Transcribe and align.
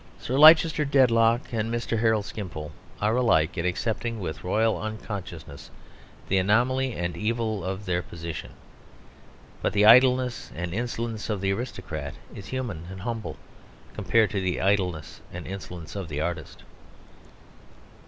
Sir 0.19 0.35
Leicester 0.39 0.83
Dedlock 0.83 1.53
and 1.53 1.71
Mr. 1.71 1.99
Harold 1.99 2.25
Skimpole 2.25 2.71
are 2.99 3.15
alike 3.15 3.55
in 3.55 3.67
accepting 3.67 4.19
with 4.19 4.43
a 4.43 4.47
royal 4.47 4.81
unconsciousness 4.81 5.69
the 6.27 6.39
anomaly 6.39 6.93
and 6.95 7.15
evil 7.15 7.63
of 7.63 7.85
their 7.85 8.01
position. 8.01 8.53
But 9.61 9.73
the 9.73 9.85
idleness 9.85 10.51
and 10.55 10.73
insolence 10.73 11.29
of 11.29 11.39
the 11.39 11.53
aristocrat 11.53 12.15
is 12.33 12.47
human 12.47 12.87
and 12.89 13.01
humble 13.01 13.37
compared 13.93 14.31
to 14.31 14.41
the 14.41 14.59
idleness 14.59 15.21
and 15.31 15.45
insolence 15.45 15.95
of 15.95 16.07
the 16.09 16.19
artist. 16.19 16.63